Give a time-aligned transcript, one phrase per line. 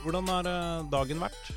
[0.00, 1.48] Hvordan har eh, dagen vært?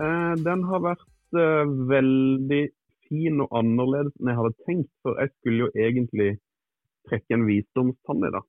[0.00, 2.60] Eh, den har vært eh, veldig
[3.08, 4.92] fin og annerledes enn jeg hadde tenkt.
[5.04, 6.30] For jeg skulle jo egentlig
[7.10, 8.46] trekke en visdomstann i dag.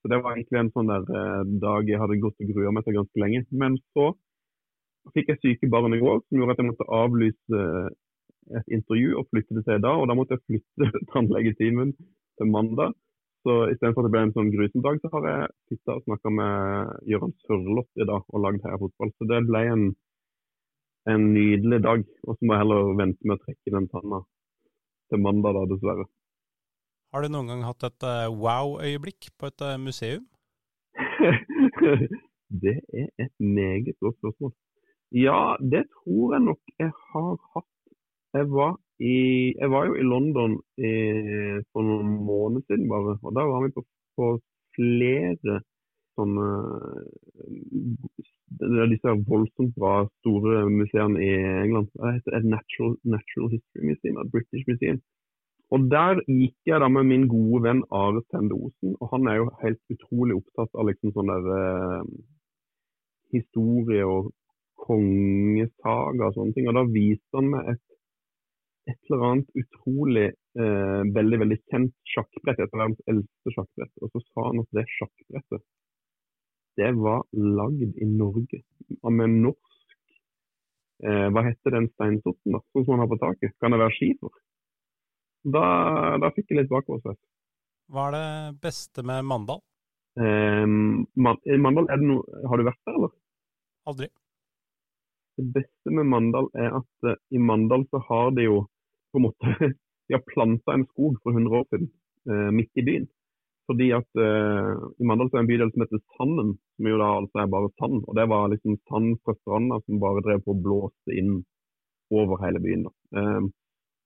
[0.00, 1.04] Så det var egentlig en sånn der
[1.60, 3.44] dag jeg hadde gått og grua meg til ganske lenge.
[3.52, 4.08] Men så
[5.12, 7.62] fikk jeg syke barn i går, som gjorde at jeg måtte avlyse
[8.56, 10.00] et intervju og flytte det til i dag.
[10.00, 12.96] Og da måtte jeg flytte tannlegetimen til mandag.
[13.46, 16.30] Så istedenfor at det ble en sånn grusom dag, så har jeg sittet og snakka
[16.34, 19.12] med Gøran Sørloth i dag og lagd heiafotball.
[19.14, 19.84] Så det ble en,
[21.12, 22.02] en nydelig dag.
[22.26, 24.18] Og så må jeg heller vente med å trekke den tanna
[25.12, 26.08] til mandag, da, dessverre.
[27.14, 30.26] Har du noen gang hatt et uh, wow-øyeblikk på et uh, museum?
[32.64, 34.56] det er et meget godt spørsmål.
[35.14, 37.70] Ja, det tror jeg nok jeg har hatt.
[38.34, 39.16] Jeg var, i,
[39.60, 40.92] jeg var jo i London i,
[41.72, 43.84] for noen måneder siden bare, og da var vi på,
[44.16, 44.30] på
[44.76, 45.60] flere
[46.16, 46.46] sånne
[48.92, 51.32] disse voldsomt bra store museene i
[51.64, 51.90] England.
[51.92, 55.02] Det heter Natural, Natural History Museum, et British Museum.
[55.74, 59.40] Og Der gikk jeg da med min gode venn Are Sende Osen, og han er
[59.40, 62.10] jo helt utrolig opptatt av liksom sånn der eh,
[63.34, 64.30] historie og
[64.86, 66.70] kongesaga og sånne ting.
[66.70, 67.85] Og Da viste han meg et,
[68.90, 73.92] et eller annet utrolig eh, veldig veldig kjent sjakkbrett, et av verdens eldste sjakkbrett.
[74.02, 75.64] Og så sa han at det sjakkbrettet
[76.76, 78.60] det var lagd i Norge
[79.08, 79.94] med norsk
[81.08, 82.60] eh, Hva heter den steinsorten, da?
[82.72, 83.54] Sånn som man har på taket?
[83.62, 84.34] Kan det være skifer?
[85.56, 85.64] Da,
[86.20, 87.18] da fikk jeg litt bakoversveis.
[87.92, 88.28] Hva er det
[88.66, 89.62] beste med Mandal?
[90.20, 93.12] Eh, Mandal, er det noe, Har du vært der, eller?
[93.86, 94.10] Aldri.
[95.36, 98.62] Det beste med Mandal er at uh, i Mandal så har de jo
[99.16, 99.72] på en måte
[100.06, 101.88] De har planta en skog for 100 år siden
[102.30, 103.06] eh, midt i byen.
[103.66, 104.72] Fordi at eh,
[105.02, 108.04] I Mandal er en bydel som heter Sanden, som jo da altså er bare sand.
[108.06, 111.40] og Det var liksom sand fra stranda som bare drev på å blåse inn
[112.14, 112.86] over hele byen.
[112.86, 112.92] da.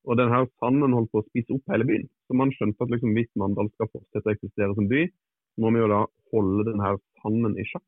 [0.09, 2.09] Og denne sanden holdt på å spise opp hele byen.
[2.25, 5.05] Så man skjønte at liksom, hvis Mandal skal fortsette å eksistere som by,
[5.53, 7.87] så må vi jo da holde denne sanden i sjakk.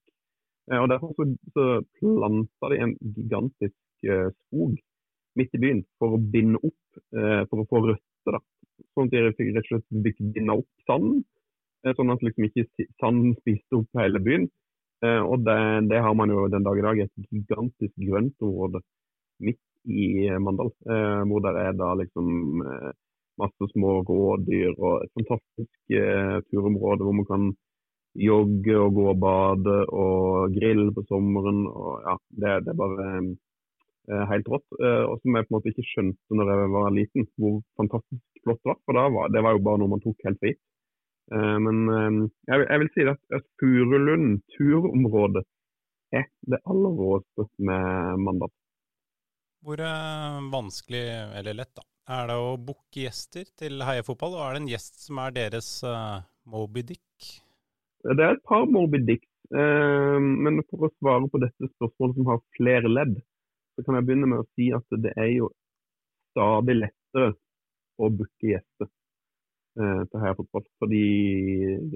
[0.70, 1.66] Eh, og Derfor så, så
[1.98, 4.76] planta de en gigantisk eh, skog
[5.38, 8.36] midt i byen for å binde opp, eh, for å få røtter.
[8.36, 8.40] da.
[8.94, 11.24] Sånn at de rett og slett binde opp sanden,
[11.84, 12.66] eh, sånn at liksom ikke
[13.00, 14.48] sanden spiste opp hele byen.
[15.02, 18.82] Eh, og det, det, har man jo den dag i dag, et gigantisk grøntområde
[19.40, 20.70] midt i Mandal.
[21.26, 22.52] Hvor det er da liksom
[23.40, 27.46] masse små rådyr og et fantastisk eh, turområde hvor man kan
[28.18, 31.64] jogge og gå og bade og grille på sommeren.
[31.66, 33.06] og ja, Det, det er bare
[34.10, 34.66] helt rått.
[34.80, 38.44] Eh, og som jeg på en måte ikke skjønte når jeg var liten, hvor fantastisk
[38.44, 38.80] flott det var.
[38.86, 40.62] For var, det var jo bare noe man tok helt for gitt.
[41.32, 41.78] Eh, men
[42.48, 45.44] jeg, jeg, vil si at, Furulund turområde
[46.12, 48.52] er det aller råeste med Mandal.
[49.62, 49.78] Hvor
[50.50, 51.04] vanskelig,
[51.38, 54.34] eller lett, da, er det å booke gjester til heiefotball?
[54.34, 56.18] Og er det en gjest som er deres uh,
[56.50, 57.28] Moby Dick?
[58.02, 59.28] Det er et par Moby Dicks.
[59.54, 63.14] Uh, men for å svare på dette spørsmålet som har flere ledd,
[63.74, 65.52] så kan jeg begynne med å si at det er jo
[66.32, 67.30] stadig lettere
[68.00, 68.88] å booke gjester
[69.72, 70.64] til heiafotball.
[70.82, 71.04] Fordi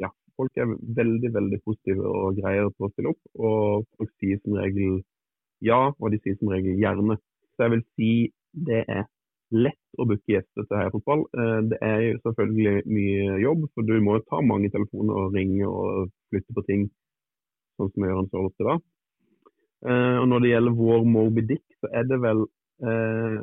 [0.00, 3.20] ja, folk er veldig veldig positive og greier på å stille opp.
[3.36, 5.02] Og folk sier som regel
[5.64, 7.18] ja, og de sier som regel gjerne.
[7.56, 8.10] Så jeg vil si
[8.66, 9.06] det er
[9.54, 11.24] lett å booke gjester til heiafotball.
[11.38, 15.36] Eh, det er jo selvfølgelig mye jobb, for du må jo ta mange telefoner og
[15.36, 16.86] ringe og flytte på ting,
[17.78, 18.76] sånn som vi gjør en så ofte da.
[19.84, 22.44] Eh, og når det gjelder vår Moby Dick, så er det vel
[22.88, 23.40] eh,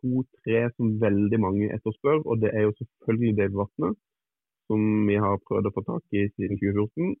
[0.00, 3.92] to-tre som veldig mange etterspør, og det er jo selvfølgelig Dave Vatne,
[4.70, 7.14] som vi har prøvd å få tak i siden 2014.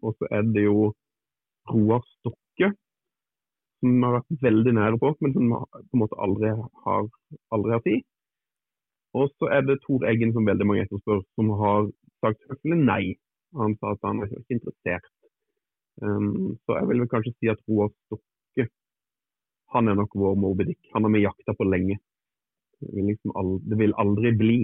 [0.00, 0.94] og så er det jo
[1.70, 2.70] Roar Stokke,
[3.84, 6.52] som har vært veldig nære på, men som på en måte aldri
[6.86, 7.08] har,
[7.54, 8.00] aldri har tid.
[9.14, 11.90] Og så er det Tor Eggen som veldig mange etterspør, som har
[12.24, 13.04] sagt høflig nei.
[13.60, 15.06] Han sa at han er ikke interessert.
[16.02, 18.34] Um, så jeg vil vel kanskje si at Roar Stokke
[19.74, 20.90] han er nok vår Moby Dick.
[20.94, 21.98] Han har vi jakta på lenge.
[22.78, 24.58] Det vil, liksom aldri, det vil, aldri, bli.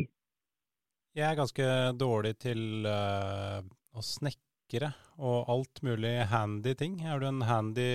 [1.19, 1.67] Jeg er ganske
[1.99, 3.59] dårlig til uh,
[3.91, 7.00] å snekre og alt mulig handy ting.
[7.03, 7.88] Er du en handy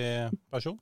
[0.52, 0.76] person?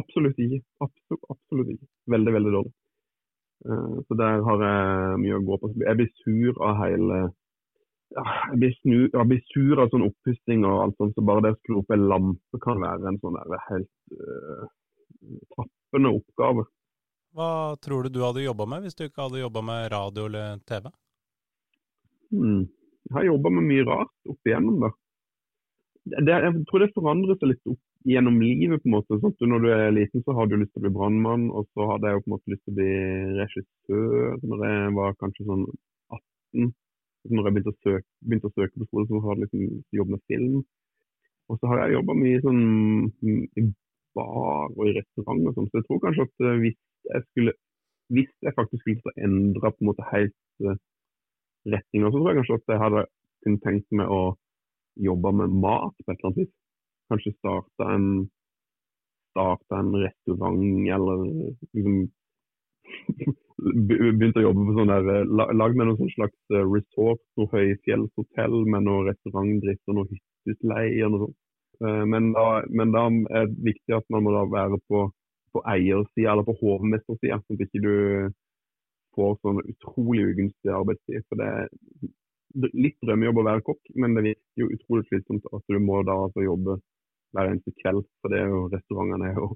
[0.00, 0.62] Absolutt ikke.
[0.80, 1.90] Absolutt, absolutt ikke.
[2.16, 2.74] Veldig, veldig dårlig.
[3.68, 5.72] Uh, så der har jeg mye å gå på.
[5.84, 7.20] Jeg blir sur av hele
[8.14, 11.54] jeg, blir snu, jeg blir sur av sånn oppussing og alt sånt, så bare det
[11.54, 14.66] å skru opp en lampe kan være en sånn der helt uh,
[15.56, 16.66] tappende oppgave.
[17.34, 17.50] Hva
[17.82, 20.90] tror du du hadde jobba med hvis du ikke hadde jobba med radio eller TV?
[22.34, 22.68] Hmm.
[23.04, 24.92] Jeg har jobba med mye rart opp igjennom, da.
[26.14, 28.82] det, jeg tror det forandrer seg litt opp gjennom livet.
[28.82, 29.18] på en måte.
[29.20, 31.90] Sånn når du er liten, så har du lyst til å bli brannmann, og så
[31.90, 32.94] hadde jeg jo på en måte lyst til å bli
[33.40, 35.66] regissør når jeg var kanskje sånn
[36.54, 36.72] 18.
[37.30, 40.10] Når jeg begynte å søke, begynte å søke på skole, så har jeg liksom jobb
[40.14, 40.56] med film.
[41.48, 42.64] Og så har jeg jobba mye sånn
[43.60, 43.66] i
[44.16, 46.80] bar og i restaurant og sånn, så jeg tror kanskje at eh, hvis
[47.10, 47.54] jeg skulle
[48.14, 50.34] hvis jeg faktisk skulle endre på en måte helt
[50.68, 50.76] uh,
[51.72, 53.04] retning, så tror jeg kanskje at jeg hadde
[53.44, 54.20] kunnet tenkt meg å
[55.08, 56.52] jobbe med mat på et eller annet vis
[57.12, 58.06] kanskje starte en,
[59.32, 60.62] starte en restaurant
[60.96, 61.24] eller
[61.72, 61.96] liksom
[63.64, 68.56] Begynte å jobbe på sånn der eh, Lagd med noen slags eh, resort, noe høyfjellshotell
[68.68, 71.38] med noe restaurantdrift og noe hytteutleie og noe sånt.
[71.82, 73.04] Eh, men da, men da,
[73.38, 75.06] er det viktig at man må da være på,
[75.54, 77.94] på eiersida eller på hovmestersida, sånn at ikke du
[79.14, 81.24] får sånn utrolig ugunstig arbeidstid.
[81.28, 85.64] For det er litt drømmejobb å være kokk, men det virker jo utrolig slitsomt at
[85.70, 86.78] du må da altså jobbe
[87.34, 88.04] hver eneste kveld.
[88.20, 89.48] For det er jo, restaurantene er jo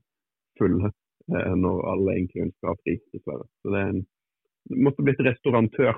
[0.59, 0.97] fulle eh,
[1.29, 3.47] når alle egentlig ønsker å ha fri, dessverre.
[3.63, 4.01] Så det, en,
[4.71, 5.97] det måtte blitt restaurantør.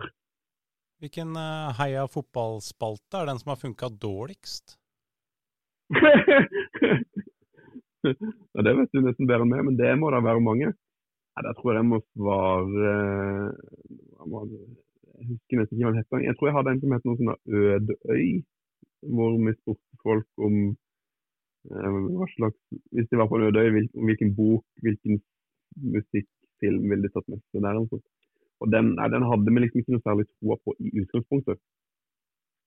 [1.00, 4.76] Hvilken uh, heia fotballspalte er den som har funka dårligst?
[8.04, 10.68] ja, det vet du nesten bedre enn meg, men det må da være mange.
[10.70, 12.92] Ja, der tror jeg jeg må svare
[15.20, 16.20] Jeg husker nesten ikke hva den het.
[16.26, 18.26] Jeg tror jeg hadde en som het noe sånn Ødøy,
[19.14, 20.89] hvor vi spurte folk om Eh,
[21.68, 22.58] hva slags,
[22.94, 25.20] hvis de var på en øde hvilken bok, hvilken
[25.94, 27.80] musikkfilm ville de tatt med seg der?
[28.60, 31.60] Og den, nei, den, hadde vi liksom ikke noe særlig troa på i utgangspunktet.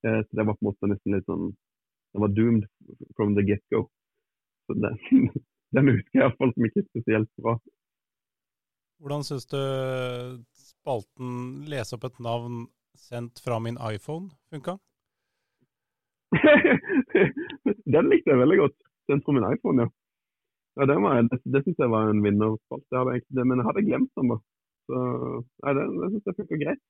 [0.05, 1.51] Eh, så det var på en måte nesten litt sånn
[2.13, 2.65] Den var doomed
[3.17, 3.87] from the get-go.
[4.67, 4.97] Så den,
[5.73, 7.55] Den husker jeg iallfall som ikke spesielt bra.
[9.01, 9.61] Hvordan syns du
[10.53, 11.31] spalten
[11.65, 14.77] 'Lese opp et navn sendt fra min iPhone' funka?
[17.93, 18.77] Den likte jeg veldig godt.
[19.11, 19.89] Den fra min iPhone, ja.
[20.79, 22.85] ja det var, det, det syns jeg var en vinnerspalt.
[23.39, 24.39] Men jeg hadde glemt den, da.
[24.89, 24.99] Så
[25.63, 26.83] nei, det, det syns jeg funka greit.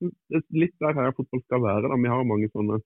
[0.00, 1.88] Det er litt der her fotball skal være.
[1.90, 2.00] da.
[2.02, 2.78] Vi har mange sånne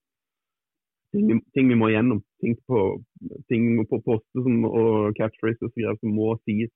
[1.13, 2.23] ting, ting vi må gjennom.
[2.43, 2.85] Ting på,
[3.53, 6.73] ting på poster som, og catchphrases og greier som må sies.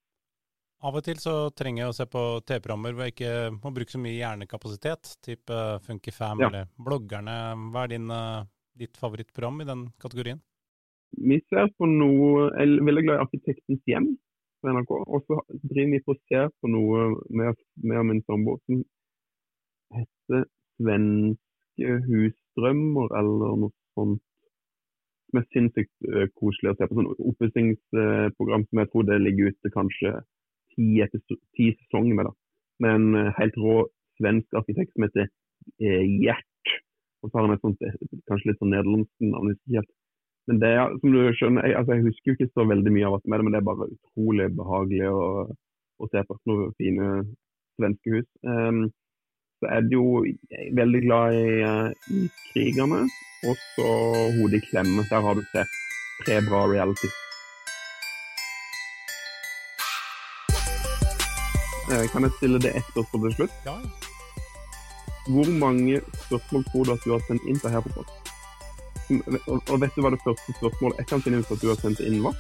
[0.85, 3.94] Av og til så trenger jeg å se på TV-programmer hvor jeg ikke må bruke
[3.94, 5.15] så mye hjernekapasitet.
[5.25, 6.50] Type Funkifam ja.
[6.50, 7.37] eller bloggerne.
[7.73, 8.44] Hva er din uh,
[8.78, 10.40] ditt favorittprogram i den kategorien?
[11.17, 14.08] Vi ser på noe Jeg er veldig glad i Arkitektens hjem
[14.61, 14.93] på NRK.
[15.06, 18.82] Og så driver vi på å se på noe med, med min samboer som
[19.96, 20.46] heter
[20.76, 24.23] Svenske husdrømmer, eller noe sånt.
[25.26, 26.99] Som er sinnssykt uh, koselig å se på.
[26.99, 30.12] Sånn oppussingsprogram som jeg tror det ligger ute kanskje
[30.76, 30.90] ti,
[31.56, 32.29] ti sesonger med.
[32.29, 32.37] da.
[32.84, 33.81] Med en uh, helt rå
[34.20, 35.32] svensk arkitekt som heter
[35.81, 36.56] Gjert og
[37.31, 37.87] så har han et sånt
[38.31, 39.55] kanskje litt sånn nederlandsk navn.
[40.46, 43.08] Men det er, som du skjønner, jeg, altså jeg husker jo ikke så veldig mye
[43.08, 45.26] av hva som er det, men det er bare utrolig behagelig å,
[45.99, 47.11] å se på noen fine
[47.81, 48.28] svenske hus.
[48.46, 48.87] Um,
[49.58, 50.23] så er det jo
[50.78, 53.05] veldig glad i, uh, i krigerne,
[53.49, 53.93] og så
[54.39, 55.06] Hodet i klemme.
[55.10, 55.79] Der har du sett
[56.22, 57.10] tre bra reality.
[61.91, 63.65] Uh, kan jeg stille det ett spørsmål til slutt?
[63.67, 63.81] Ja.
[65.27, 68.33] Hvor mange spørsmål tror du at du har sendt inn til her på post?
[69.71, 72.03] Og vet du hva det første spørsmålet jeg kan finne ut at du har sendt
[72.06, 72.39] inn var?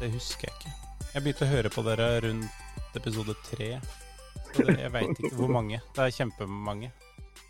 [0.00, 0.74] Det husker jeg ikke.
[1.14, 3.70] Jeg begynte å høre på dere rundt episode tre.
[4.56, 5.80] Jeg veit ikke hvor mange.
[5.96, 6.92] Det er kjempemange.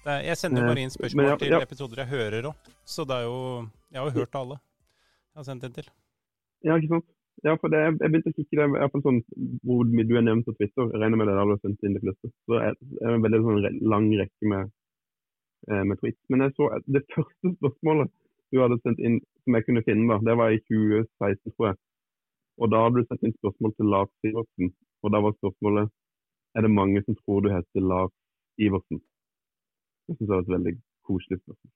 [0.06, 2.70] Det er, jeg sender jo bare inn spørsmål ja, til episoder jeg hører òg.
[2.86, 3.38] Så det er jo
[3.90, 4.58] Jeg har jo hørt alle
[5.36, 5.88] jeg har sendt inn til.
[6.64, 7.08] Ja, ikke sant.
[7.44, 9.18] Ja, for det, jeg begynte å kikke det, i hvert fall sånn,
[9.66, 10.86] hvor du er nevnt på Twitter.
[10.88, 12.30] Jeg regner med det der du har sendt inn de fleste.
[12.46, 12.70] Så det
[13.04, 14.72] er en veldig sånn, lang rekke med,
[15.68, 16.22] eh, med tweets.
[16.32, 18.12] Men jeg så det første spørsmålet
[18.54, 21.78] du hadde sendt inn som jeg kunne finne, da, det var i 2016, tror jeg.
[22.56, 24.72] Og da hadde du sendt inn spørsmål til Lars Iversen.
[25.04, 25.92] Og da var spørsmålet
[26.56, 28.14] er det mange som tror du heter Lars
[28.56, 29.02] Iversen.
[30.08, 31.75] Jeg syns det var et veldig koselig spørsmål.